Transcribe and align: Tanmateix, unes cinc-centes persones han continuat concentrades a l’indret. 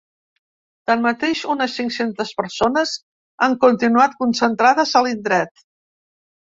Tanmateix, 0.91 1.41
unes 1.55 1.75
cinc-centes 1.81 2.33
persones 2.41 2.97
han 3.47 3.57
continuat 3.69 4.21
concentrades 4.25 5.01
a 5.01 5.05
l’indret. 5.09 5.69